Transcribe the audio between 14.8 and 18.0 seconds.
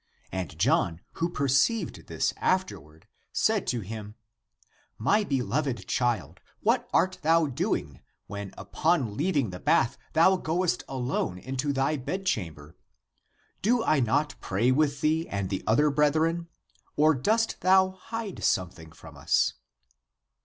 thee and the other brethren? Or dost thou